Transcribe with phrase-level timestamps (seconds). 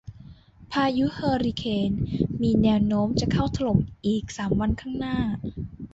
[0.71, 1.91] พายุเฮอริเคน
[2.41, 5.17] มีมีแนวโน้มจะเข้าถล่มอีกสามวันข้างหน้า